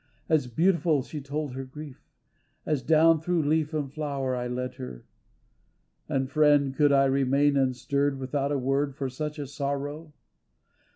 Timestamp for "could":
6.75-6.91